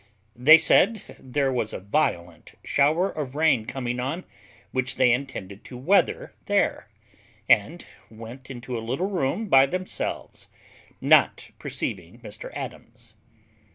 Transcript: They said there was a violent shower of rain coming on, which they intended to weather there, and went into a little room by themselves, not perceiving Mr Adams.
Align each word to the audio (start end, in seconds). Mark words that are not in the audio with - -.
They 0.35 0.57
said 0.57 1.03
there 1.19 1.53
was 1.53 1.73
a 1.73 1.79
violent 1.79 2.55
shower 2.63 3.11
of 3.11 3.35
rain 3.35 3.67
coming 3.67 3.99
on, 3.99 4.23
which 4.71 4.95
they 4.95 5.11
intended 5.11 5.63
to 5.65 5.77
weather 5.77 6.33
there, 6.45 6.89
and 7.47 7.85
went 8.09 8.49
into 8.49 8.75
a 8.75 8.81
little 8.81 9.11
room 9.11 9.45
by 9.47 9.67
themselves, 9.67 10.47
not 10.99 11.51
perceiving 11.59 12.19
Mr 12.21 12.49
Adams. 12.55 13.13